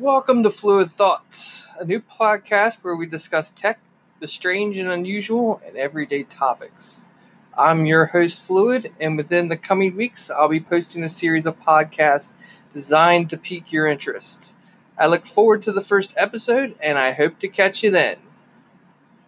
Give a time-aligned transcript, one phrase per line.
[0.00, 3.78] Welcome to Fluid Thoughts, a new podcast where we discuss tech,
[4.20, 7.02] the strange and unusual, and everyday topics.
[7.56, 11.58] I'm your host, Fluid, and within the coming weeks, I'll be posting a series of
[11.62, 12.32] podcasts
[12.74, 14.54] designed to pique your interest.
[14.98, 18.18] I look forward to the first episode, and I hope to catch you then.